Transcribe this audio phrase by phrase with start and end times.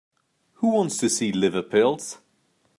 [0.53, 2.17] Who wants to see liver pills?